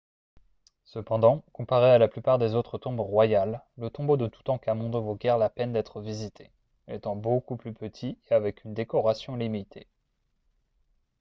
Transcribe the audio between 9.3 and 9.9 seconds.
limitée